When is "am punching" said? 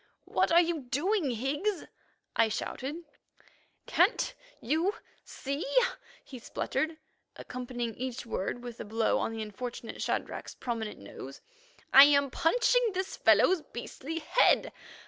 12.05-12.93